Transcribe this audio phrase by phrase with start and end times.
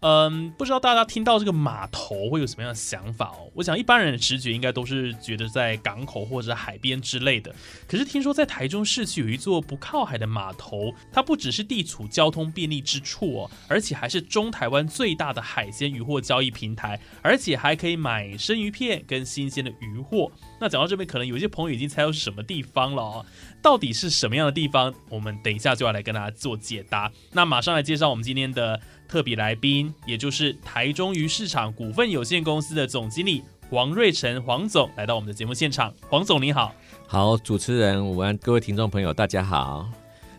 [0.00, 3.50] 嗯，不知道大家听到这个码头会有什么样的想法哦？
[3.52, 7.52] 我想一般人的直觉应该都是觉得在港口或者海边之类的。
[7.88, 20.30] 可是听说在台中市区有一座不靠海的码头，它不只是地处交通便利之处哦，而且还是中台湾最大的海鲜渔货交易平台，而且还可以买生鱼片跟新鲜的鱼货。
[20.60, 23.26] 那讲到这边，可能有些朋友已经猜到是什么地方了哦。
[23.60, 24.94] 到底是什么样的地方？
[25.08, 27.10] 我们等一下就要来跟大家做解答。
[27.32, 28.80] 那马上来介绍我们今天的。
[29.08, 35.92] 特别来宾，也就是台中鱼市场股份有限公司的总经理黄瑞成黄总来到我们的节目现场。
[36.08, 36.74] 黄总你好，
[37.06, 39.88] 好，主持人午安，各位听众朋友大家好。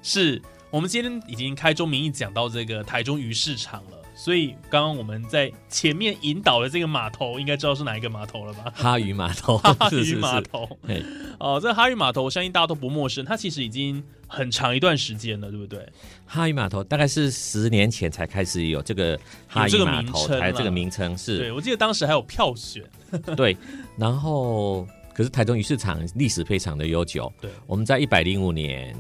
[0.04, 0.40] 是
[0.70, 3.99] 我们今天已经开宗明义讲到这个台中鱼市场了。
[4.20, 8.66] 所以刚刚我们在前面引导的这个码头，应该知道是哪一个码头了吧？
[8.76, 10.68] 哈鱼码头， 哈鱼码头。
[11.40, 13.24] 哦，这哈鱼码头，我相信大家都不陌生。
[13.24, 15.88] 它其实已经很长一段时间了，对不对？
[16.26, 19.18] 哈鱼码头大概是十年前才开始有这个
[19.48, 21.38] 哈鱼码头，才这个名称是。
[21.38, 22.84] 对，我记得当时还有票选。
[23.38, 23.56] 对，
[23.98, 27.32] 然后可是台中鱼市场历史非常的悠久。
[27.40, 28.94] 对，我们在一百零五年。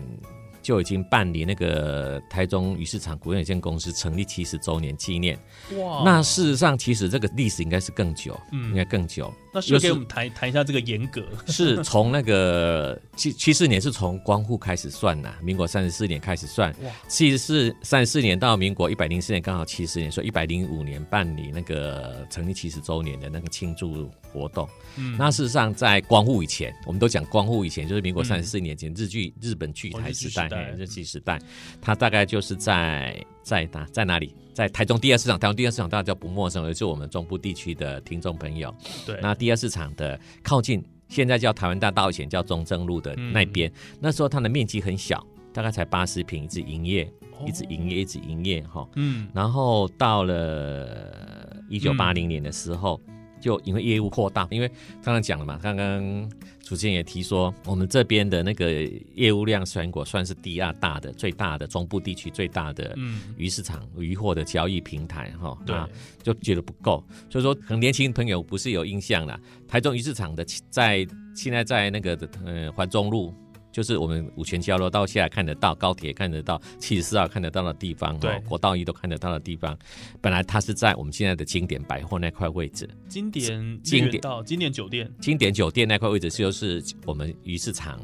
[0.69, 5.35] 就已经办理那个台中鱼市场股份有限公司成立七十周年纪念。
[5.79, 6.03] 哇！
[6.05, 9.33] 那事实上，其实这个历史应该是更久，嗯，应该更久。
[9.51, 11.25] 那是给我们谈谈一下这个严格。
[11.47, 16.69] 是从那个七七四年是从光复开始算呐，民国三十四年开始算。
[16.83, 16.91] 哇！
[17.07, 24.67] 七十四三十四年到民国一百零四年，刚好七十年，所以一百零五年办理那个成立七十周年的那个庆祝活动。
[24.97, 30.49] 嗯，那事实上在光复以前，我们都讲光复以前，就是民国三十四年前，日剧日本剧台时代。
[30.77, 31.39] 日剧时代，
[31.79, 34.33] 它大概就是在在哪在哪里？
[34.53, 35.39] 在台中第二市场。
[35.39, 38.75] 台中第二市场大家就不陌生，而，是我们中部地区的听众朋友。
[39.05, 47.09] 对，那第二市场的靠近，现在叫台湾大道，以前叫中正路的那边，那时候它的面积很小，大概才八十平，一直营业，
[47.45, 48.85] 一直营业，一直营业哈。
[48.95, 52.99] 嗯，然后到了一九八零年的时候。
[53.39, 54.67] 就因为业务扩大，因为
[55.03, 56.29] 刚刚讲了嘛，刚刚
[56.61, 58.83] 主持人也提说，我们这边的那个
[59.15, 62.95] 业务量全国算是第二大的、最大的中部地区最大的
[63.37, 65.57] 鱼市场、鱼货的交易平台哈。
[65.65, 65.75] 对，
[66.21, 73.33] 就觉得不够，所以说很年轻朋友不是有印象了，台中鱼市场的在现在在那个呃环中路。
[73.71, 79.77] 就是我们五泉交流到现在看得到，高铁看得到，七十四号看得到的地方，对，国道一都看得到的地方，
[80.21, 82.89] 本来它是在我们现在的经典百货那块位置。
[83.07, 87.99] 经典经典到经典酒店，经典酒店那块位置就是我们鱼市场，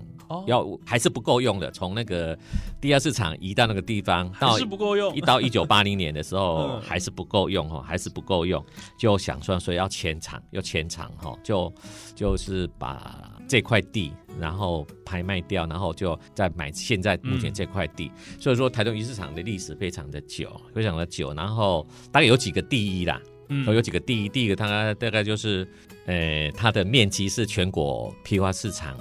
[0.47, 1.69] 要还是不够用的。
[1.72, 2.38] 从那个
[2.80, 5.16] 第二市场移到那个地方，还是不够用。
[5.16, 8.64] 一到一九八零年的时候， 还是不够用哈，还是不够用，
[8.97, 11.74] 就想说所以要迁厂，要迁厂哈，就
[12.16, 13.31] 就是把。
[13.47, 18.12] 这块地，然后拍卖掉，然后就再买现在目前这块地。
[18.40, 21.31] 所以说，台中鱼市场的历史非常的久，非常的久。
[21.35, 24.30] 然后大概有几个第一啦，嗯，有几个第一。
[24.30, 25.68] 第一个，它大概就是，
[26.08, 28.97] 呃，它的面积是全国批发市场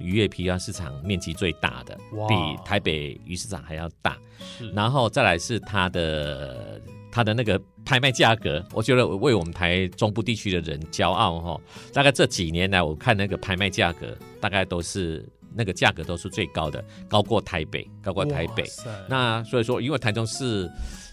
[0.00, 1.96] 渔业批发市场面积最大的，
[2.28, 4.16] 比台北鱼市场还要大。
[4.58, 6.80] 是，然后再来是它的。
[7.10, 11.60] 它的那个拍卖价格，我觉得为我们台中部地区的人骄傲哈。
[11.90, 18.62] 大概这几年来，我看那个拍卖价格，大概都是那个价格都是最高的，高过台北，高过台北。
[19.08, 20.70] 那所以说，因为台中市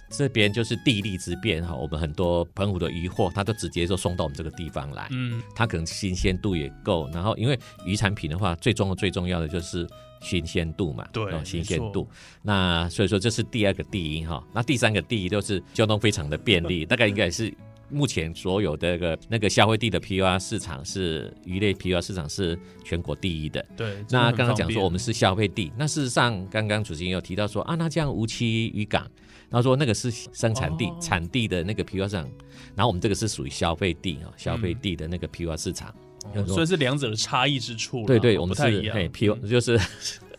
[0.10, 5.08] 这边就是地利之便哈，我们很多澎湖的渔货，它都直接就送到我们这个地方来。
[5.12, 7.10] 嗯，它可能新鲜度也够。
[7.14, 9.88] 然后，因为渔产品的话，最重要最重要的就是。
[10.22, 12.08] 新鲜度嘛，对，新鲜度。
[12.42, 14.44] 那所以说这是第二个第一哈。
[14.56, 17.54] 那第三个第一就是交通非常的便利， 大概应该是
[17.92, 23.64] 目前所有的个那个消费地的 P U R 市场是鱼类 P U R 市场是全国第一的。
[23.78, 24.04] 对。
[24.10, 29.06] 那刚刚讲说我们是消费地，那事实上刚刚主席有提到说啊，那这样无期渔港，
[29.52, 32.30] 他说那个是生产地产地的那个批发市场，
[32.76, 35.90] 然后我们这个是属于消费地啊，消费地的那个批发市场。
[35.90, 38.04] 哦所以是两者的差异之处。
[38.08, 38.56] 对对，哦我们。
[38.56, 39.80] 是哎批发就是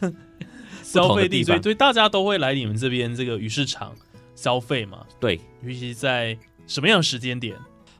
[0.82, 3.94] 消费地，所以所以大家都会来你们这边这个鱼市场
[4.35, 6.37] 消费嘛，对尤其在
[6.67, 7.56] 什么样的时间点？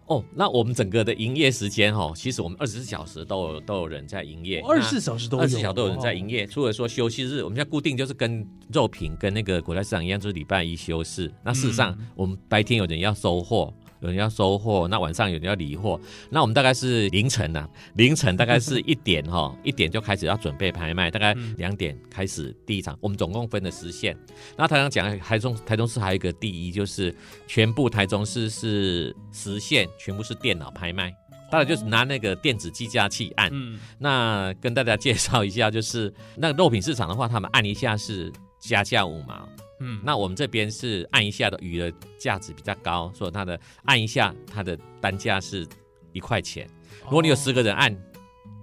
[0.06, 0.25] 哦。
[0.35, 11.32] 那我们整个的营业时间哈，其实我们二十四小时都有都有人在营业，二十四小时都有，二十四小时都有人在哦营业，除了说休息日，我们现在固定就是跟肉品跟那个国泰市场一样，就是礼拜一休市。
[11.44, 16.01] 那事实上嗯，我们白天有人要收货，有人要收货，那晚上有人要理货。
[16.31, 22.97] 那我们大概是凌晨呐、凌晨大概是一点哈， 一点就开始要准备拍卖，大概嗯两点开始第一场。
[23.01, 24.17] 我们总共分了十线。
[24.57, 27.15] 那台上讲台中台中市还有一个第一，就是
[27.47, 31.15] 全部台中市是十线，全部是电脑拍卖。
[31.49, 39.49] 大概就是拿那个电子计价器按，嗯，那跟大家介绍一下，就是那个肉品市场的话，他们按一下是加价五毛，
[39.81, 45.67] 嗯，那我们这边是按一下的鱼的价值比较高，所以它的按一下它的单价是
[46.12, 46.69] 一块钱。
[47.05, 47.94] 如果你有十个人按，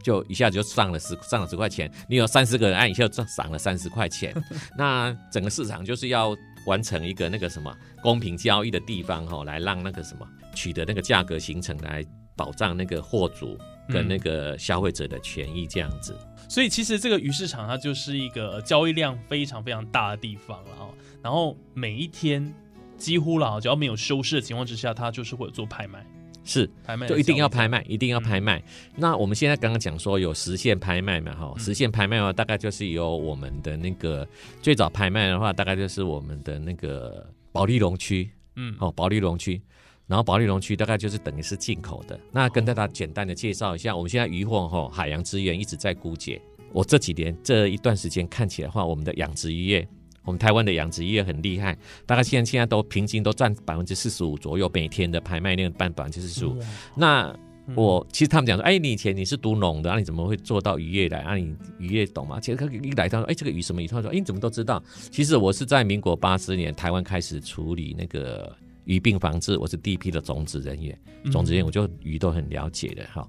[0.01, 4.33] 就一下子就上了十上了十块钱；你有三十个人按，一下就涨了三十块钱。
[4.77, 12.04] 那整个市场就是要完成一个那个什么公平交易的地方哈、哦，来让那个什么取得那个价格形成，来
[12.36, 13.57] 保障那个货主
[13.88, 16.18] 跟那个消费者的权益这样子。
[16.48, 20.90] 所以其实这个鱼市场它就是一个交易量非常非常大的地方了哈。
[21.22, 22.54] 然后每一天
[22.98, 26.06] 几乎了，只要没有休市的情况之下，它就是会有做拍卖，
[26.44, 28.62] 是，拍卖就一定要拍卖，一定要拍卖。
[28.95, 34.28] 那我们现在刚刚讲说有实线拍卖嘛，哈，嗯实线拍卖的话，大概就是有我们的那个
[34.62, 39.62] 最早拍卖的话，大概就是我们的那个保利龙区，嗯，哦，保利龙区。
[40.08, 42.20] 然后保利龙区大概就是等于是进口的。
[42.32, 46.42] 那跟大家简单的介绍一下，我们现在渔获哈海洋资源一直在枯竭。
[46.72, 49.88] 我这几年这一段时间看起来的话，我们的养殖渔业，
[50.26, 56.58] 我们台湾的养殖渔业很厉害，大概现在现在都平均都占百分之四十五左右，每天的拍卖量占百分之四十五。
[56.96, 57.28] 那
[57.66, 61.20] 嗯我其实他们讲说，哎，你以前你是读农的，啊，你怎么会做到渔业来？
[61.20, 62.38] 啊，你渔业懂吗？
[62.38, 63.88] 其实他一来他说，哎，这个鱼什么鱼？
[63.88, 64.84] 他说，哎，你怎么都知道？
[65.10, 68.54] 其实我是在民国八十年台湾开始处理那个
[68.86, 73.28] 鱼病防治，我是第一批的种子人员，嗯种子人员我就鱼都很了解的哈。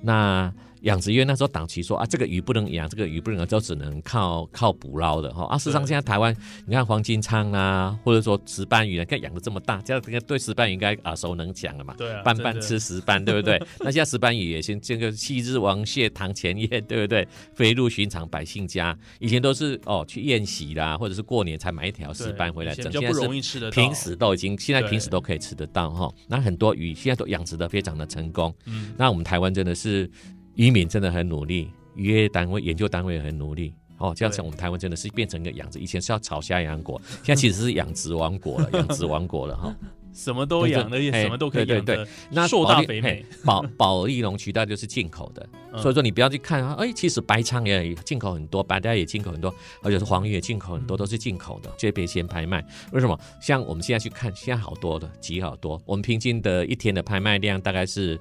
[0.00, 0.52] 那
[0.84, 5.44] 养殖业那时候党旗说啊，这个鱼不能养，这个鱼不能养，就只能靠靠捕捞的哈。
[5.46, 6.34] 啊，事实上对现在台湾，
[6.66, 11.94] 你看黄金鲳啊，或者说石斑鱼啊，看养的这么大，这样这个对石斑鱼应该耳熟能详了嘛。
[11.96, 13.60] 对啊，斑斑吃石斑，对不对？
[13.80, 17.26] 那现在石斑鱼也先这个昔日王蟹、堂前燕，对不对？
[17.54, 26.12] 飞入寻常百姓家，以前都是哦去宴席啦，或者是过年才买一条石斑回来整，现在是容易吃得到，平时都已经，现在平时都可以吃得到哈。
[26.28, 30.10] 那很多鱼现在都养殖的非常的成功，嗯，那我们台湾真的是
[30.54, 33.74] 渔民真的很努力，渔业单位、研究单位也很努力。
[33.98, 39.74] 哦，这样像，我们台湾真的是变成一个养殖，以前是要炒虾养国， 现在其实是养殖王国了，养殖王国了哈。
[40.12, 49.52] 什么都养的，什么都可以养的，那硕大肥美保 保保利龙渠道就是进口的，嗯所以说你不要去看啊，哎，其实白鲳也进口很多，白带也进口很多，
[49.82, 52.64] 而且是黄鱼也进口很多，都是进口的，这边先拍卖。
[52.92, 53.18] 为什么？
[53.40, 58.16] 像我们现在去看，现在好多的，集好多，我们平均的一天的拍卖量大概是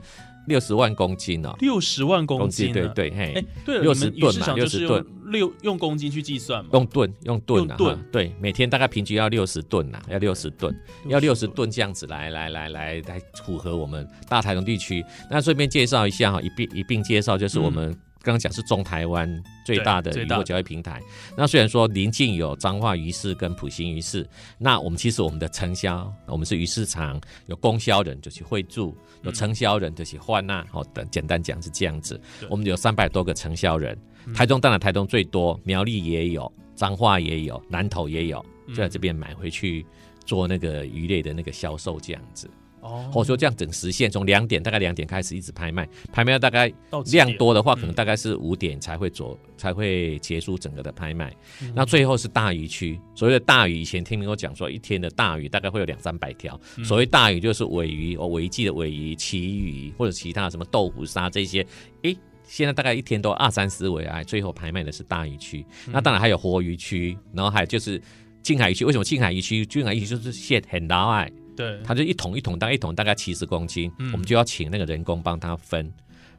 [0.48, 3.34] 六十万公斤哦，六十万公斤啊，对对，嘿。
[3.34, 7.78] 哎，，对了，60你们鱼吨嘛市场就是60用六用公斤去计算嘛，用吨用吨啊，
[8.12, 10.76] 对，每天大概平均要六十吨呐，要六十吨，
[11.08, 15.04] 要六十吨，吨这样子来来来来来符合我们大台中地区。
[15.30, 21.02] 那顺便介绍一下哈，一并一并介绍就是我们刚刚讲是中台湾最大的渔获交易平台。
[21.38, 24.26] 那虽然说临近有彰化鱼市跟埔心鱼市，
[24.58, 32.20] 那我们其实我们的承销，我们是鱼市场有供销人就去会驻，有承销人就去换纳，好的，简单讲是这样子。
[32.50, 39.86] 我们有三百多个承销人，嗯台中当然台中最多，苗栗也有，彰化也有，南投也有，就在这边买回去
[40.26, 42.50] 做那个鱼类的那个销售这样子。
[42.84, 46.72] 哦或者说这样整实线，从两点大概两点开始一直拍卖，拍卖到大概
[47.12, 51.36] 量多的话，嗯可能大概是五点才会做，才会结束整个的拍卖。
[51.62, 56.60] 嗯那最后是大鱼区，所谓的大鱼，以前听我讲说，一天的大鱼大概会有两三百条。
[56.78, 61.66] 嗯所谓大鱼就是尾鱼，哦，尾季的尾鱼、旗鱼或者其他什么豆腐鲨这些，
[62.04, 62.16] 诶。
[62.46, 65.66] 现在大概一天都二三十尾啊，最后拍卖的是大鱼区。
[65.88, 68.00] 嗯那当然还有活鱼区，然后还有就是
[68.44, 68.84] 近海鱼区。
[68.84, 69.66] 为什么近海鱼区？
[69.66, 75.92] 近海鱼区就是蟹很老矮，对，他就一桶一桶，大概一桶大概七十公斤，嗯我们就要请那个人工帮他分。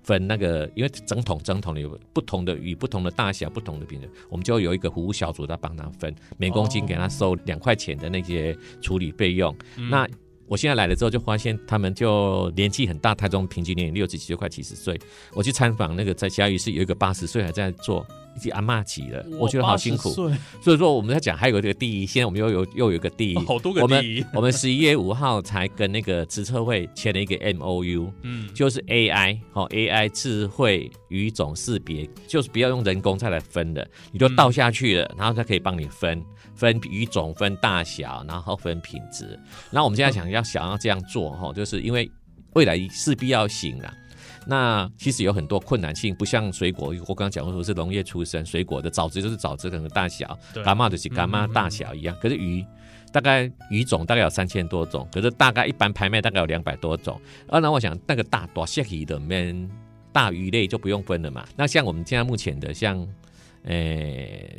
[0.03, 9.57] 分那个，因为整桶整桶有不同的鱼、不同的大小、不同的品种，我们就有一个服务小组在帮他分，每公斤给他收两块钱的那些处理费用。
[9.79, 10.07] 嗯那
[10.47, 14.99] 我现在来了之后，就发现他们就年纪很大，台中平均年龄六十几就，快七十岁。
[15.33, 20.11] 我去参访那个在嘉义市有一个八十岁还在做已经阿嬷级了，我觉得好辛苦。
[20.11, 20.39] 80岁。
[20.61, 24.25] 所以说我们在讲还有这个第一，现在我们又有又有一个第一， 好多个我们第一。
[24.35, 36.23] 我们十一月五号才跟那个职测会签了一个 M O U，嗯，就是 AI 哦 AI 智慧语种识别，就是不要用人工再来分的，你就倒下去了，然后它可以帮你分
[36.55, 39.39] 分语种、分大小，然后分品质。
[39.71, 42.11] 然后我们现在想要想要这样做哈，就是因为
[42.55, 43.93] 未来势必要行啊。
[44.47, 52.15] 那其实有很多困难性，不像水果，我刚刚讲过，我是农业出身，水果的枣子就是枣子可能大小，对干妈就是干嘛嗯嗯嗯大小一样。
[52.21, 52.65] 可是鱼
[53.11, 57.19] 大概鱼种大概有三千多种，可是大概一般拍卖大概有两百多种。
[57.49, 59.71] 啊，那我想那个大多蟹鱼的面
[60.13, 61.45] 大鱼类就不用分了嘛。
[61.57, 62.99] 那像我们现在目前的像，
[63.63, 63.77] 呃，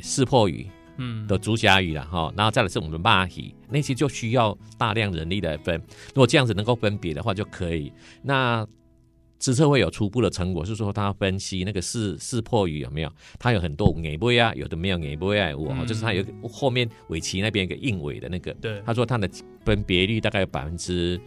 [0.02, 5.76] 四破鱼嗯的竹虾鱼了，哈，然后再来是我们的蚂鱼，那些就需要大量人力来分。
[6.08, 7.92] 如果这样子能够分别的话，就可以。
[8.22, 8.66] 那
[9.38, 19.28] 职测会有初步的成果，是说他分析那个四四破鱼有没有，它有很多尾波啊，有的没有尾波啊，我、嗯就是它有后面尾鳍那边一个硬尾的那个，对，他说它的
[19.64, 21.20] 分别率大概有百分之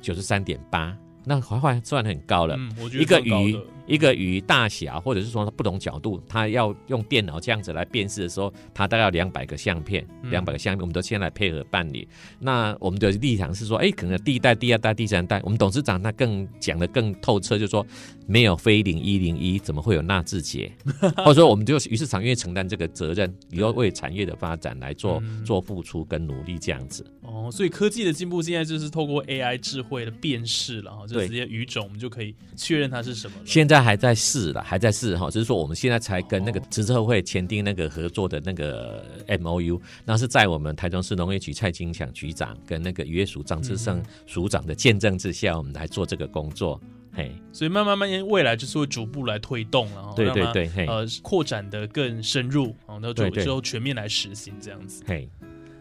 [0.00, 2.54] 九十三点八，那还还算很高了。
[2.56, 3.58] 嗯，我觉得一个鱼
[3.88, 12.06] 一个鱼大小，或者是说它不同角度，它要用电脑这样子来辨识的时候，它大概要两百个相片，嗯两百个相片，我们都先来配合办理。
[12.38, 17.84] 那我们的立场是说，哎，可能第一代、第二代、第三代，我们董事长他更讲的更透彻，就是说
[18.26, 20.70] 没有非零一零一，怎么会有纳智捷？
[21.16, 27.04] 或者说，我们就于市场愿意承担这个责任，以后为产业的发展来做嗯做付出跟努力，这样子。
[27.28, 33.42] 哦，所以科技的进步现在就是透过 AI 智慧的辨识了哈，就直接语种我们就可以确认它是什么了。
[33.44, 46.80] 现在还在试了，还在试哈，就是说我们现在才跟那个职测会签订那个合作的那个 M O U，那是在我们台中市农业局蔡金强局长跟那个渔业署张志胜署长的见证之下，我们来做这个工作。
[47.10, 55.02] 嘿，所以慢慢慢慢未来就是会逐步来推动了哈，对对对嘿呃，扩展的更深入，然后就之后全面来实行这样子。
[55.04, 55.28] 嘿，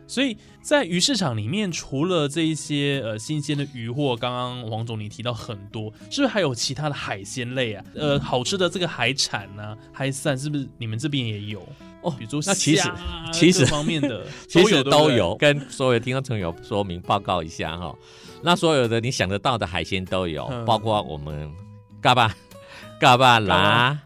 [0.08, 7.84] 所以在鱼市场里面，除了这一些呃新鲜的鱼货，刚刚王总你提到很多，是不是还有其他的海鲜类啊？
[7.94, 11.62] 呃，好吃的这个海产啊、海散，是不是你们这边也有？
[12.04, 12.90] 哦比如说那其实
[13.34, 17.94] 其实方面的 其实都有，跟所有听众朋友说明报告一下哈。
[18.42, 21.52] 那所有的你想得到的海鲜都有，嗯包括我们
[22.00, 22.34] 嘎巴、
[23.00, 24.00] 嘎巴拉，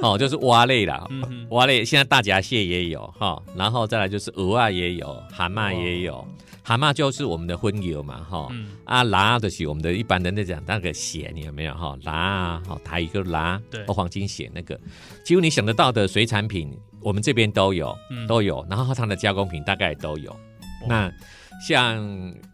[0.02, 6.26] 哦，就是蛙类啦，嗯，蛙类现在大闸蟹也有哈，然后再来就是鹅啊也有，蛤蟆也有，
[6.62, 8.48] 蛤蟆就是我们的荤油嘛哈。
[8.50, 11.96] 嗯啊，拉的是我们的一般的那讲那个咸，你有没有哈？
[12.02, 14.78] 拉啊，好台语就拉，对或黄金咸那个，
[15.24, 18.66] 几乎你想得到的水产品，我们这边都有，嗯都有。
[18.70, 20.34] 然后它的加工品大概都有。
[20.88, 21.12] 那
[21.60, 21.96] 像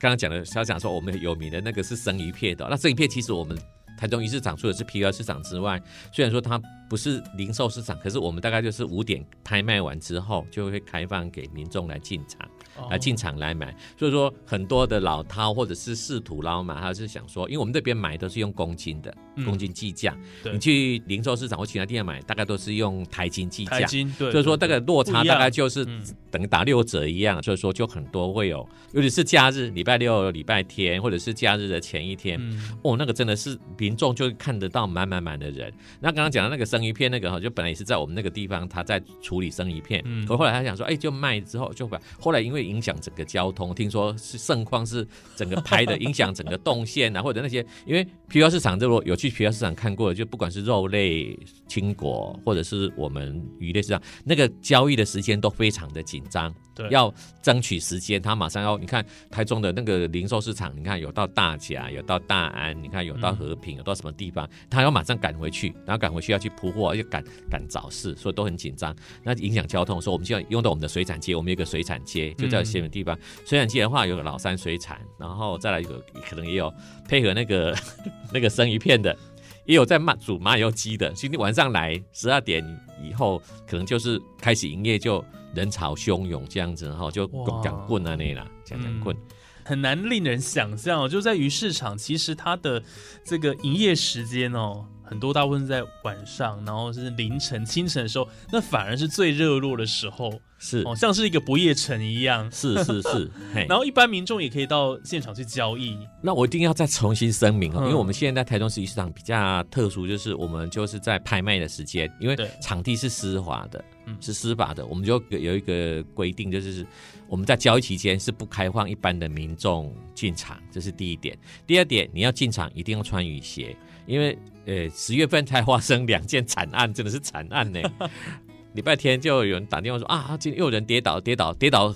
[0.01, 3.57] 刚刚讲的，小讲说我们有名的那个是生鱼片的，那生鱼片其实我们
[3.97, 5.81] 台中一市场除了是批发市场之外，
[6.13, 12.49] 虽然说它不是零售市场，可是我们大概就是五点拍卖完之后，就会开放给民众来进场。
[12.79, 12.89] 哦。
[12.91, 19.45] 来进场来买，所以说很多的老饕或者是仕途捞嘛，他是想说，因为我们这边买都是用公斤的，嗯。
[19.45, 20.17] 公斤计价，
[20.53, 23.81] 你去零售市场或其他地方买，大概都是用台斤计价。
[23.81, 26.03] 台斤，对，所以说这个落差大概就就是嗯。
[26.31, 32.77] 等于打六折一样，所以说就很多会有，尤其是假日，礼拜六、礼拜天，或者是假日的前一天，嗯。
[32.83, 35.73] 哦，那个真的是民众就看得到满满满的人。
[35.99, 40.27] 那刚刚讲的那个生鱼片，那个哈，就本来也是在我们那个地方，他在处理生鱼片，嗯。
[40.27, 56.53] 可后来他想说，哎、就卖之后就把，后来因为影响整个交通，听说是盛况是整个拍的影响整个动线啊，或者那些，因为皮包市场，如果有去皮包市场看过，就不管是肉类、青果，或者是我们鱼类市场，那个交易的时间都非常的紧张。
[56.91, 70.01] 要争取时间，他马上要你看台中的那个零售市场，你看有到大甲，有到大安，你看有到和平，有到什么地方，他要马上赶回去，然后赶回去要去铺货，要赶赶早市，所以都很紧张，那影响交通。
[70.01, 73.19] 所以我们就要用到我们的水产街，我们有个水产街，就在些地方。
[73.45, 76.73] 水产街的话，有个老山水产，然后再来有可能也有
[77.09, 77.77] 配合那个
[78.33, 79.17] 那个生鱼片的。
[79.65, 82.65] 也有在卖煮麻油鸡的，今天晚上来十二点
[83.03, 85.25] 以后，可能就是开始营业，就
[85.57, 89.17] 人潮汹涌这样子，然后就哇讲棍啊那啦，讲讲棍。
[89.65, 92.81] 很难令人想象哦，就在鱼市场，其实它的
[93.25, 100.41] 这个营业时间哦，很多大部分是在晚上，然后是凌晨、清晨的时候，那反而是最热络的时候。
[100.59, 100.83] 是。
[100.87, 102.51] 哦，像是一个不夜城一样。
[102.51, 103.67] 是是是， 嘿。
[103.69, 107.85] 然后一般民众也可以到现场去交易，那我一定要再重新声明哦，嗯。
[107.85, 112.51] 因为我们现在台中市集市场比较特殊，就是我们就是在拍卖的时间，因为对。
[112.63, 114.17] 场地是私华的，嗯。
[114.19, 116.87] 是司法的，我们就有一个规定，就是
[117.29, 121.39] 我们在交易期间是不开放一般的民众进场，这是第一点。
[121.67, 127.81] 第二点，你要进场一定要穿雨鞋，因为呃十月份才发生两件惨案，真的是惨案呢。
[128.75, 131.95] 礼拜天就有人打电话说啊，今天又有人跌倒，跌倒，跌倒，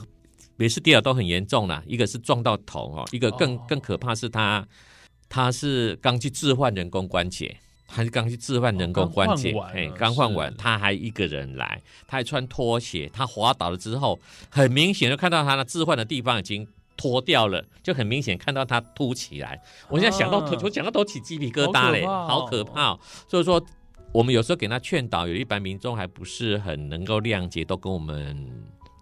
[0.56, 1.82] 每次跌倒都很严重啦。
[1.86, 4.66] 一个是撞到头哦，一个更哦更可怕是他
[5.28, 7.56] 他是刚去置换人工关节。
[7.92, 14.16] 还是刚去置换人工关节哎了，刚换完，他还一个人来，他还穿拖鞋，他滑倒了之后，
[14.48, 16.64] 很明显就看到他的置换的地方已经
[17.00, 19.58] 脱掉了，就很明显看到它凸起来。
[19.88, 23.00] 我现在想到头，啊我讲到头起鸡皮疙瘩嘞，好可怕哦。
[23.26, 23.64] 所以说，
[24.12, 28.46] 我们有时候给他劝导，有一般民众还不是很能够谅解，都跟我们。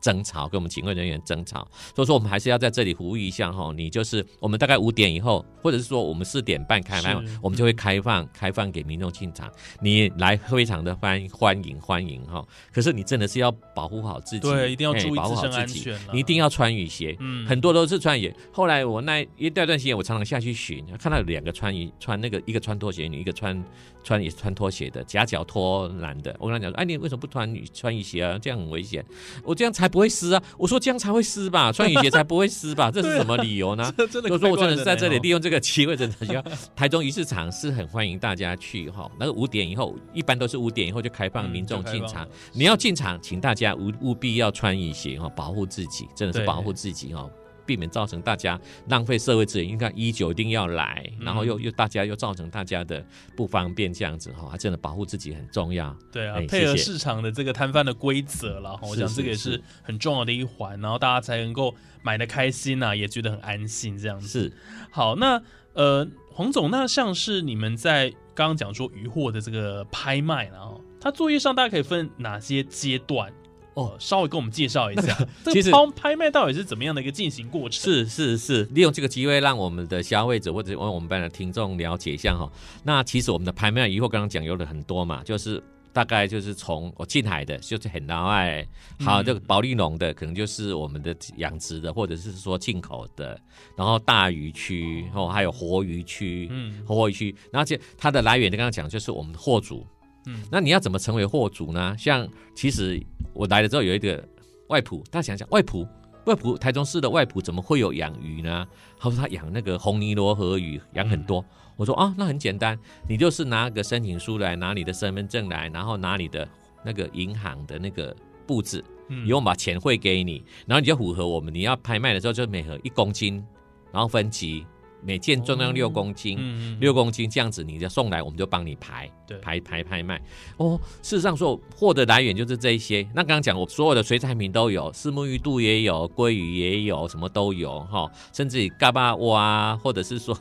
[0.08, 12.42] 争吵，跟我们警卫人员争吵，所以说我们还是要在这里呼吁一下哈，你就是我们大概五点以后，或者是说我们四点半开放是，我们就会开放开放给民众进场，你来非常的欢欢迎欢迎哈。
[12.72, 18.34] 可是你真的是要保护好自己，对，一定要注意保护好自己，全你一定要穿雨鞋，嗯很多都是穿雨。
[18.50, 23.62] 后来我那一段段时间，我常常下去巡，看到有两个穿雨穿那个一个穿拖鞋女，一个穿
[24.02, 26.34] 穿也是穿拖鞋的，夹脚拖男的。
[26.38, 28.38] 我跟他讲说，哎，你为什么不穿雨穿雨鞋啊？
[28.40, 29.04] 这样很危险。
[29.44, 30.42] 我这样才不会湿啊！
[30.56, 32.90] 我说这样才会湿吧，穿雨鞋才不会湿吧？
[32.90, 33.92] 这是什么理由呢？
[33.96, 36.42] 这真的所以说我真的是在这里利用这个机会，真的要
[36.76, 39.10] 台中鱼市场是很欢迎大家去哈。
[39.18, 42.26] 那个五点以后，一般都是五点以后就开放嗯民众进场。
[42.52, 47.28] 你要进场，请大家务务必要穿雨鞋哈，保护自己，真的是保护自己哈。
[47.68, 48.58] 避免造成大家
[48.88, 53.04] 浪费社会资源，应该一九一定要来，然后又又大家又造成大家的
[53.36, 55.94] 不方便，这样子哈，真的保护自己很重要。
[56.10, 64.26] 对啊哎，配合市场的这个摊贩的规则啦，我是想这个也是很重要的一环，然后大家才能够买的开心呐、也觉得很安心这样子。
[64.26, 64.52] 是
[64.90, 65.42] 好，那
[65.74, 73.30] 呃，黄总，那像是你们在刚刚讲说渔获的这个拍卖然后它作业上大概可以分哪些阶段？
[73.74, 77.80] 哦哦，稍微跟我们介绍一下， 这其实拍卖到底是怎么样的一个进行过程？
[77.80, 82.50] 是是是，利用这个机会让我们的消费者或者我们班的听众了解一下哈。
[82.82, 88.66] 那其实我们的拍卖渔获刚刚讲有了很多嘛，就是大概就是从我近海的，就是很老外，
[88.98, 93.40] 好，嗯这个保利龙的可能就是我们的养殖的，或者是说进口的，
[93.76, 99.86] 然后大鱼区哦，还有活鱼区，嗯活鱼区，然后这它的来源，刚刚讲就是我们的货主。
[100.26, 101.96] 嗯那你要怎么成为货主呢？
[101.98, 103.00] 像其实
[103.32, 104.22] 我来了之后有一个
[104.68, 105.86] 外埔，大家想想外埔。
[106.24, 108.66] 外埔台中市的外埔怎么会有养鱼呢？
[108.98, 111.42] 他说他养那个红泥螺河鱼，养很多。
[111.74, 112.78] 我说啊，那很简单，
[113.08, 116.46] 你就是拿个申请书来，拿你的身份证来，然后拿你的
[116.84, 118.14] 那个银行的那个
[118.46, 123.42] 簿子，嗯以后把钱汇给你，然后你就符合我们你要拍卖的时候就每盒一公斤，
[123.90, 124.66] 然后分级，
[125.02, 130.20] 每件重量六公斤，嗯六公斤这样子，你就送来，我们就帮你排，对排排拍卖。
[130.56, 133.02] 哦，事实上说货的来源就是这一些。
[133.14, 140.36] 那刚刚讲我所有的水产品都有，石目鱼肚也有，鲑鱼也有，什么都有哈，甚至于嘎巴蛙，或者是说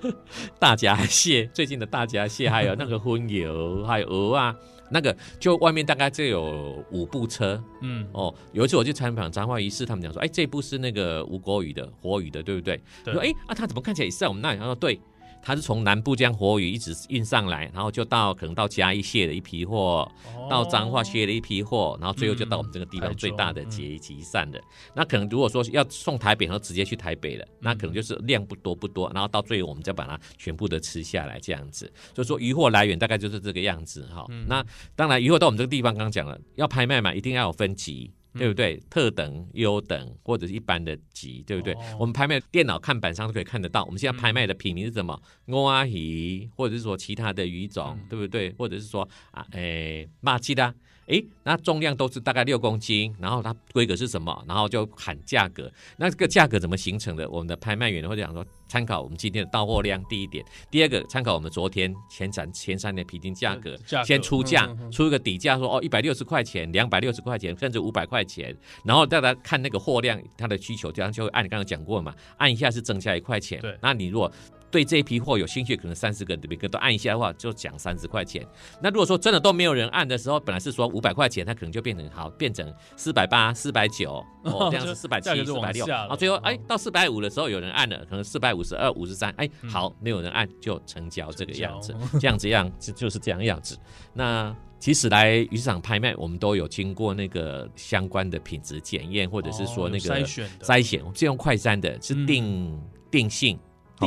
[0.58, 4.54] 大闸蟹，最近的大闸蟹，还有那个荤油，还有鹅啊。
[4.90, 8.34] 那个就外面大概就有五部车嗯哦。
[8.52, 12.80] 有一次我去参访彰化仪式，他们讲说，哎，这部是那个吴国语的国语的，对不对？
[13.04, 14.58] 对我说哎啊，他怎么看起来也是在我们那里？
[14.58, 15.00] 他说对，
[15.42, 20.10] 它是从南部将活鱼一直运上来，然后就到可能到嘉义卸了一批货，
[20.50, 24.60] 到彰化卸了一批货，然后最后就到我们这个地方最大的集集散的。
[24.94, 31.90] 那可能如果说要送台北，然后直接去台北了，那可能就是量不多不多，然后到最后我们再把它全部的吃下来这样子。
[32.14, 34.24] 所以说渔货来源大概就是这个样子哈。
[34.28, 38.12] 嗯那当然渔货到我们这个地方，刚刚讲了要拍卖嘛，一定要有分级。
[38.38, 38.76] 对不对？
[38.90, 41.72] 特等、优等或者是一般的级，对不对？
[41.74, 43.84] 哦我们拍卖电脑看板上都可以看得到。
[43.84, 45.20] 我们现在拍卖的品名是什么？
[45.48, 48.52] 欧阿鱼，或者是说其他的鱼种，嗯对不对？
[48.58, 50.74] 或者是说啊，诶，马吉的，
[51.06, 54.44] 诶，那重量都是大概六公斤，然后它规格是什么？
[54.46, 55.72] 然后就喊价格。
[55.96, 57.28] 那这个价格怎么形成的？
[57.30, 64.92] 我们的拍卖员会讲说，参考我们今天的到货量，第一点；第二个，参考我们昨天前三前三年平均价格，价格先出价，嗯嗯嗯。
[64.92, 73.60] 出一个底价说哦，一百六十块钱、两百六十块钱，甚至五百块钱，然后大家看那个货量，它的需求，这样就会按你刚刚讲过嘛，按一下是增加一块钱。
[73.60, 73.76] 对。
[73.80, 74.30] 那你如果
[74.68, 78.44] 对这一批货有兴趣，可能三十个每个都按一下的话，就讲三十块钱。
[78.82, 86.00] 那如果说真的都没有人按的时候，本来是说五百块钱，它可能就变成好变成四百八、四百九，哦， 这样就子四百七、四百六，往下了。
[86.00, 93.76] 然后最后哎哦到四百五的时候有人按了，可能四百五十二、五十三，哎嗯好没有人按就成交这个样子，这样子样 子就是这样样子。
[94.14, 103.58] 那其实来鱼市场拍卖，我们都有经过那个相关的品质检验，或者是说那个筛选的筛选，我们是用快筛的，是嗯定定性。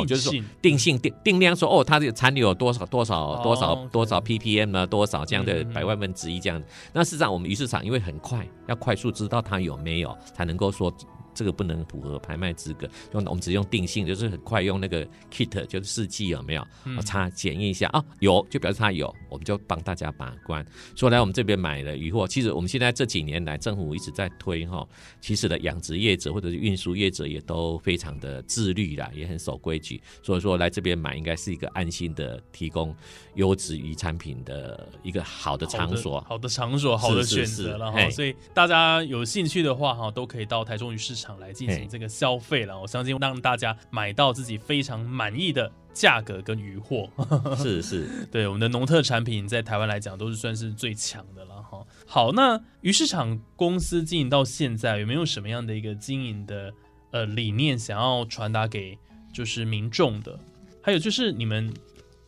[0.07, 4.85] 就是说定性定定量说哦，它的残留有多少多少哦多少多少 ppm 呢？
[4.85, 6.62] 多少这样的百万分之一这样。
[6.93, 10.95] 那事实上，我们鱼市场因为很快，要快速知道它有没有，才能够说
[11.39, 20.65] 这个不能符合拍卖资格，用我们只用定性，就是很快用那个 kit 就是试剂有没有，嗯查检验一下啊，有就表示它有，我们就帮大家把关。
[20.97, 24.86] 所以来我们这边买的鱼货，其实我们现在这几年来政府一直在推哈，
[25.21, 32.93] 其实的养殖业者或者是运输业者也都非常的自律啦，也很守规矩，所以说来这边买应该是一个安心的提供
[33.36, 36.19] 优质鱼产品的一个好的场所。
[36.28, 38.10] 好的场所，好的选择了哈。
[38.10, 42.79] 所以大家有兴趣的话哈，都可以到台中鱼市场来进行这个消费了。
[42.79, 47.09] 我相信让大家买到自己非常满意的价格跟渔货。
[47.57, 51.85] 是是， 对我们的农特产品在台湾来讲都是算是最强的了哈。
[52.07, 56.73] 好，那鱼市场公司经营到现在有没有什么样的一个经营的
[57.11, 58.97] 呃理念想要传达给
[59.33, 60.39] 就是民众的？
[60.81, 61.71] 还有就是你们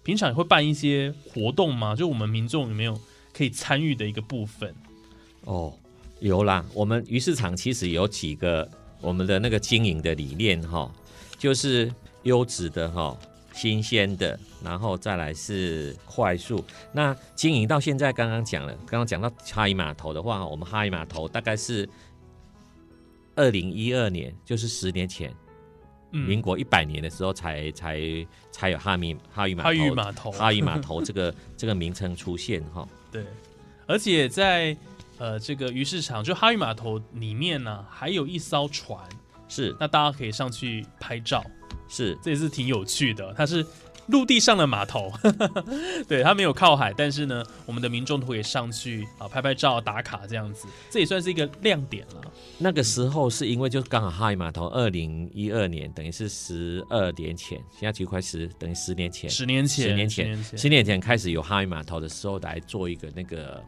[0.03, 1.95] 平常也会办一些活动吗？
[1.95, 2.99] 就我们民众有没有
[3.33, 4.75] 可以参与的一个部分？
[5.45, 5.73] 哦，
[6.19, 8.69] 有啦，我们鱼市场其实有几个
[9.01, 10.89] 我们的那个经营的理念哈，
[11.37, 11.91] 就是
[12.23, 13.17] 优质的哈。
[13.53, 16.63] 新鲜的，然后再来是快速。
[16.93, 21.87] 那经营到现在，刚刚讲了，刚刚讲到哈伊码头的话，我们哈伊码头大概是
[23.35, 25.35] 二零一二年，就是十年前，
[26.11, 27.99] 嗯民国一百年的时候才才
[28.53, 32.87] 才有哈密哈伊码头哈渔码头，哈伊码头这个这个名称出现哈。
[33.11, 33.25] 对，
[33.85, 34.75] 而且在
[35.21, 38.99] 呃这个鱼市场，就哈渔码头里面呢，还有一艘船，
[39.47, 39.75] 是。
[39.79, 41.45] 那大家可以上去拍照，
[41.87, 42.17] 是。
[42.23, 43.31] 这也是挺有趣的。
[43.37, 43.63] 它是
[44.07, 45.13] 陆地上的码头，
[46.09, 52.21] 对，它没有靠海，但是呢，我们的民众都可以上去啊拍拍照、打卡这样子，这也算是一个亮点了。
[52.57, 63.63] 那个时候是因为就刚好哈伊码头二零一二年，等于是十二年前，现在就快十等于十年前，十年前，十年前十年前，开始有哈伊码头的时候来做一个那个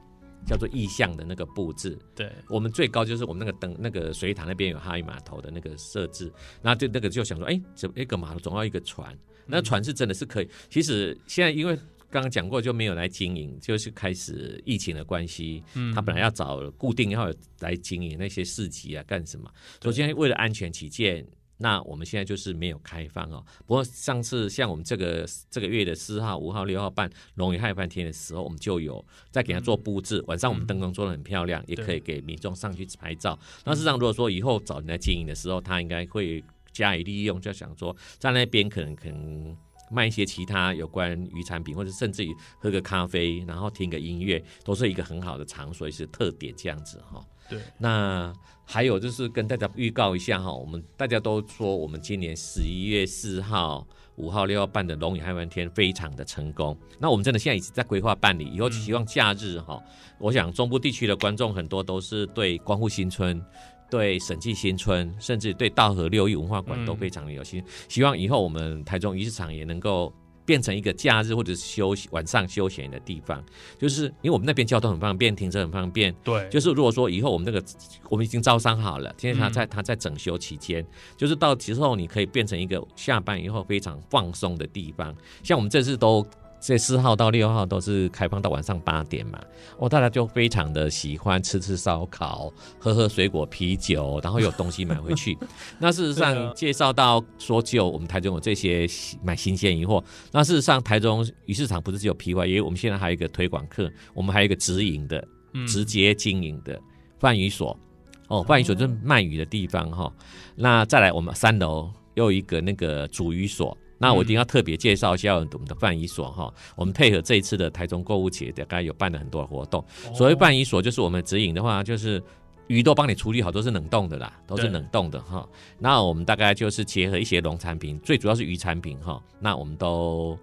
[0.46, 1.98] 叫做意象的那个布置。
[2.16, 9.18] 对，我们最高就是我们那个灯那个水塔那边有哈伊码头的那个设置，然后就那个就想说，哎，怎么一个码头总要一个船？
[9.46, 10.50] 那船是真的是可以。
[10.70, 11.76] 其实现在因为
[12.10, 19.52] 刚刚讲过就没有来经营，就是开始疫情的关系，嗯他本来要找固定要有来经营那些市集啊干什么？
[19.82, 21.26] 所以现在为了安全起见。
[21.63, 23.41] 那我们现在就是没有开放哦。
[23.65, 30.21] 不过上次像我们这个这个月的四号、五号、六号办龙鱼海半天的时候，我们就有在给他做布置。
[30.28, 33.39] 晚上我们灯光做的很漂亮，也可以给民众上去拍照。
[33.63, 39.58] 那事实上，如果说以后找人来经营的时候，他应该会加以利用，就想说在那边可能可能。
[39.91, 47.23] 卖一些其他有关鱼产品，或者甚至于喝个咖啡，然后听个音乐，都是一个很好的场所，也是特点这样子哈。
[47.54, 48.34] 对，那
[48.66, 53.86] 还有就是跟大家预告一下哈，我们大家都说我们今年十一月四号、
[54.16, 56.78] 五号、六号办的龙宇海湾天非常的成功。
[57.00, 59.82] 那我们真的现在已经在规划办理，以后希望假日哈，
[60.18, 63.44] 我想中部地区的观众很多都是对光复新村。
[63.89, 67.63] 对审计新村，甚至对道河六艺文化馆都非常的有心。
[67.88, 70.12] 希望以后我们台中鱼市场也能够
[70.46, 73.44] 变成一个假日或者是休息晚上休闲的地方，
[73.80, 77.66] 就是因为我们那边交通很方便，停车很方便，对，就是如果说以后我们那个
[78.10, 79.54] 我们已经招商好了，现在他嗯。
[79.54, 80.84] 在他在整修期间，
[81.16, 85.16] 就是到之后你可以变成一个下班以后非常放松的地方。
[85.44, 86.26] 像我们这次都
[86.65, 89.38] 这四号到六号都是开放到晚上八点嘛，
[89.78, 92.49] 哦，大家就非常的喜欢吃吃烧烤，
[92.80, 95.38] 喝喝水果啤酒，然后有东西买回去。
[95.78, 98.88] 那事实上介绍到说，只有我们台中有这些
[99.21, 100.02] 买新鲜鱼货。
[100.32, 105.17] 那事实上，台中鱼市场不是只有批发，因为我们现在还有一个推广课，我们还有一个直营的。
[105.56, 106.82] 嗯直接经营的
[107.19, 107.80] 贩鱼所，
[108.28, 110.12] 哦，贩鱼所就是卖鱼的地方哈、
[110.56, 113.78] 那再来，我们三楼又有一个那个煮鱼所。
[114.04, 119.82] 那我一定要特别介绍一下我们的贩鱼所哈，我们配合这一次的台中购物节，大概有办了很多活动。
[119.82, 122.22] 哦所谓贩鱼所，就是我们指引的话，就是
[122.68, 125.48] 鱼都帮你处理好，都是冷冻的啦，都是冷冻的哈。
[125.80, 129.22] 那我们大概就是结合一些农产品，最主要是鱼产品哈。
[129.39, 130.38] 那我们都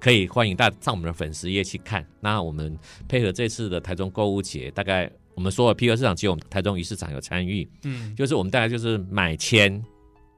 [0.00, 2.06] 可以欢迎大家上我们的粉丝页去看。
[2.20, 2.76] 那我们
[3.08, 9.82] 配合这次的台中购物节，大概我们所有批发市场只有我们台中鱼市场有参与，嗯，就是我们大概就是买千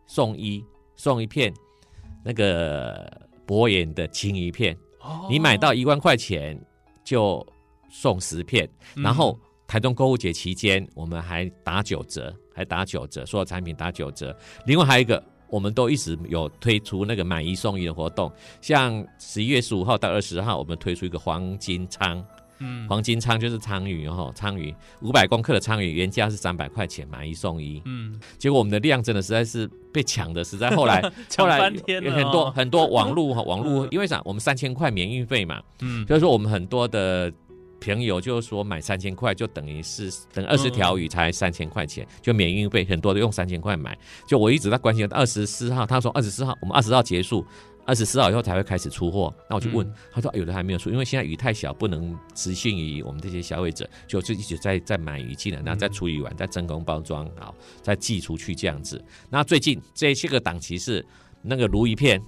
[0.07, 0.65] 送一，
[0.97, 1.53] 送一片
[2.27, 3.09] 那个
[3.47, 6.61] 博眼的青鱼片，哦你买到一万块钱
[7.05, 7.47] 就
[7.89, 14.37] 送十片，嗯然后台中购物节期间我们还打九折，还打九折，所有产品打九折。
[14.65, 18.29] 另外还有一个，我们都一直有推出那个买一送一的活动，
[18.61, 22.27] 像十一月十五号到二十号，我们推出一个黄金仓。
[22.59, 27.83] 嗯黄金鲳就是鲳鱼哈，鲳鱼五百公克的鲳鱼原价是三百块钱，买一送一。
[27.85, 34.21] 嗯，结果我们的量真的实在是被抢的，实在后来 抢后来有很多哦很多网络哈，网络因为啥？
[34.25, 37.33] 我们三千块免运费嘛，嗯所以说我们很多的
[37.81, 43.97] 朋友就说买三千块就等于是等二十条鱼才三千块钱，就免运费，很多都用三千块买。
[44.27, 47.45] 就我一直在关心二十四号，他说二十四号我们二十号结束。
[47.87, 59.01] 二十四号以后才会开始出货，那我就问，他说有的还没有出，因为现在鱼太小，不能执行于我们这些消费者，就就一直在在买鱼进来，然后再处理完，再真空包装好，再寄出去这样子。
[59.31, 61.07] 那最近这些个档期是
[61.43, 62.21] 那个鲈鱼片，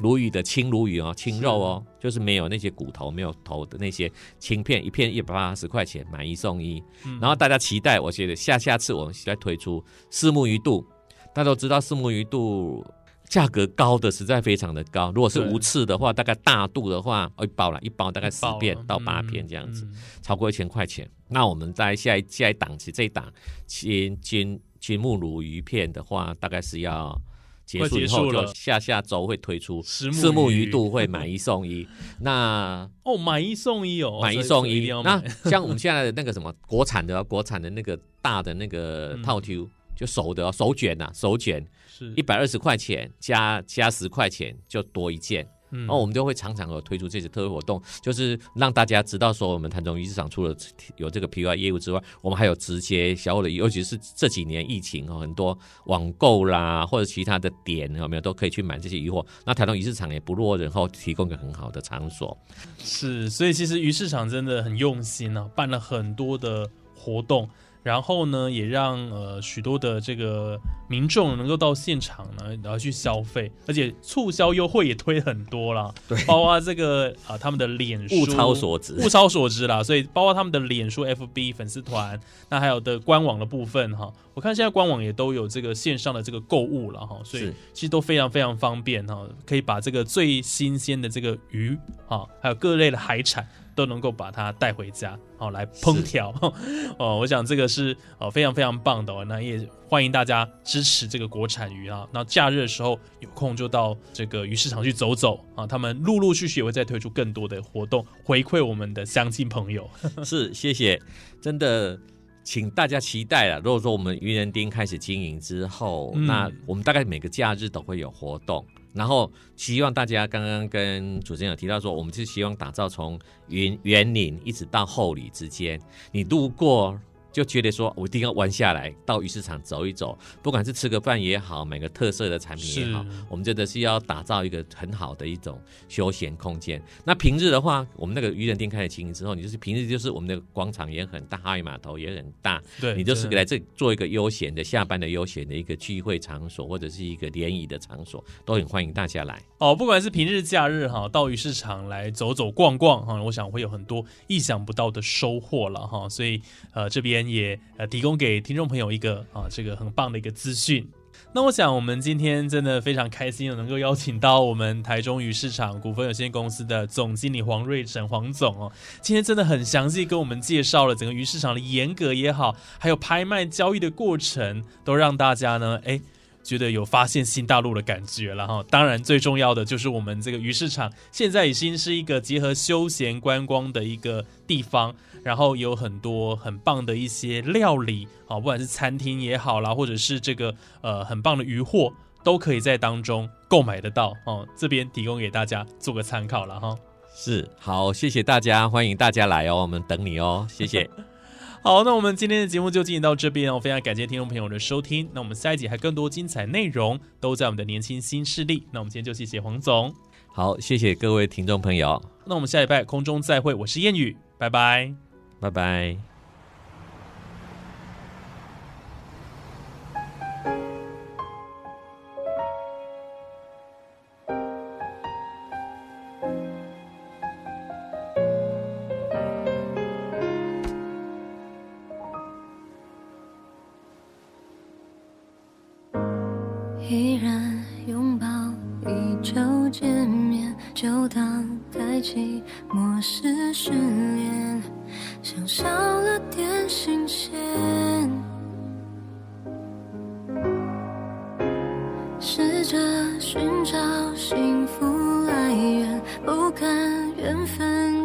[0.00, 6.82] 鲈鱼的青鲈鱼哦，青肉哦，就是没有那些骨头、没有头的那些青片，一片一百八十块钱，买一送一。
[7.20, 10.84] 然后大家期待，我觉得下下次我们再推出四目鱼肚，
[11.32, 12.84] 大家都知道四目鱼肚。
[13.28, 19.88] 价格高的实在非常的高，如果是无刺的话，大概大肚的话，一包了一包大概十片到八片这样子，
[20.22, 21.08] 超过一千块钱。
[21.28, 23.32] 那我们在下一下一档期这一档
[23.66, 27.20] 金金金目鲈鱼片的话，大概是要
[27.64, 31.88] 结束以后就下下周会推出四目鱼肚会买一送一。
[32.20, 34.86] 那 哦买一送一哦，买一送一。
[35.02, 39.68] 那像我们现在的那个什么国产的国产的那个大的那个套 Q。
[39.94, 45.48] 就手的手卷呐，手卷是一百二十块钱，加加十块钱就多一件。
[45.70, 50.54] 然后我们就会常常有推出这些特惠活动，就是让大家知道说，我们潭中鱼市场除了
[50.98, 59.26] 有这个 P Y 业务之外，我们还有直接小的，尤其是这几年疫情哦，很多网购啦或者其他的点有没有都可以去买这些鱼货。
[59.44, 62.38] 那台中鱼市场也不落人后，提供一个很好的场所。
[62.78, 67.50] 是，所以其实鱼市场真的很用心啊，办了很多的活动。
[67.84, 75.94] 然后呢，也让呃许多的这个民众能够到现场呢，然后去消费，而且促销优惠也推很多啦。
[76.08, 79.82] 对，包括这个啊，他们的脸书物超所值，物超所值啦。
[79.82, 82.18] 所以包括他们的脸书 FB 粉丝团，
[82.48, 91.76] 那还有的官网的部分哈，我看现在官网也都有这个线上的这个购物了哈，所以其实都非常非常方便哈，可以把这个最新鲜的这个鱼
[92.08, 93.46] 啊，还有各类的海产。
[93.76, 96.32] 都能够把它带回家，好，来烹调，
[96.96, 99.24] 哦，我想这个是哦非常非常棒的哦。
[99.24, 102.06] 那也欢迎大家支持这个国产鱼啊。
[102.12, 105.66] 那假日的时候有空就到这个鱼市场去走走啊。
[105.66, 109.90] 他们陆陆续续也会再推出更多的活动，回馈我们的乡亲朋友。
[110.22, 111.02] 是，谢谢，
[111.40, 111.98] 真的，
[112.44, 113.58] 请大家期待了。
[113.58, 118.64] 如果说我们愚人丁开始经营之后，那我们大概每个假日都会有活动。
[118.92, 125.80] 然后希望大家刚刚跟主持人有提到说，我们是希望打造从园园林一直到后里之间，
[126.12, 126.96] 你路过。
[127.34, 136.80] 就觉得说，我一定要玩下来，到鱼市场走一走，不管是吃个饭也好，买个特色的产品也好，我们真的是要打造一个很好的一种休闲空间。
[137.04, 149.42] 那平日的话，我们那个渔人店开始经营之后，你就是平日就是我们的广场也很大，哈渔码头也很大，对你就是来这做一个悠闲的下班的悠闲的一个聚会场所，或者是一个联谊的场所，都很欢迎大家来。
[149.58, 156.08] 哦，不管是平日假日哈，到鱼市场来走走逛逛哈，我想会有很多意想不到的收获了哈。
[156.08, 156.40] 所以
[156.72, 157.23] 呃，这边。
[157.28, 160.88] 也呃提供给听众朋友一个啊这个很棒的一个资讯。
[161.32, 176.00] 那我想我们今天真的非常开心能够邀请到我们台中鱼市场股份有限公司的总经理黄瑞成黄总哦，今天真的很详细跟我们介绍了整个鱼市场的严格也好，还有拍卖交易的过程，都让大家呢哎。
[176.44, 194.46] 觉得有发现新大陆的感觉了哈，当然最重要的就是我们这个鱼市场现在已经是一个结合休闲观光的一个地方，然后有很多很棒的一些料理啊，不管是餐厅也好啦，或者是这个呃很棒的鱼货，都可以在当中购买得到哦。
[194.54, 196.76] 这边提供给大家做个参考了哈。
[197.16, 200.88] 是，好，谢谢大家，欢迎大家来哦，我们等你哦，谢谢。
[201.62, 203.58] 好，那我们今天的节目就进行到这边哦。
[203.58, 205.08] 非常感谢听众朋友的收听。
[205.14, 208.66] 那我们下一集还更多精彩内容都在我们的年轻新势力。
[208.70, 209.94] 那我们今天就谢谢黄总。
[210.34, 212.02] 好，谢谢各位听众朋友。
[212.26, 213.54] 那我们下礼拜空中再会。
[213.54, 214.92] 我是谚语，拜拜，
[215.40, 216.13] 拜拜。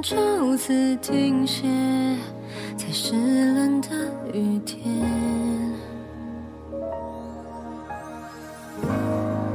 [0.10, 1.68] 就此停歇
[2.76, 3.14] 在湿
[3.54, 3.90] 冷的
[4.34, 4.82] 雨天。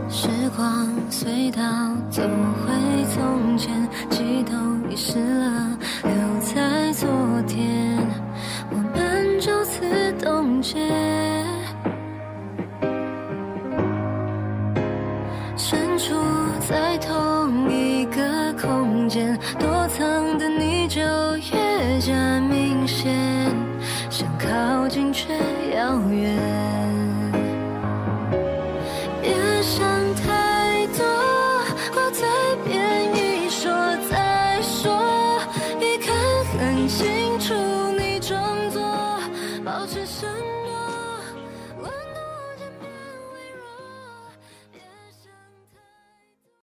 [0.08, 1.60] 时光隧道
[2.08, 2.72] 走回
[3.12, 3.74] 从前
[4.08, 7.08] 悸动遗失了留在昨
[7.48, 7.98] 天。
[8.70, 9.82] 我们就此
[10.20, 11.03] 冻结。